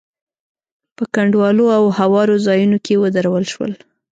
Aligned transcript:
په 0.95 1.03
کنډوالو 1.13 1.65
او 1.77 1.83
هوارو 1.97 2.35
ځايونو 2.47 2.77
کې 2.85 2.95
ودرول 3.03 3.43
شول. 3.51 3.71